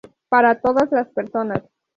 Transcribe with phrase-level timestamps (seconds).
[0.29, 1.61] Para todas las personas".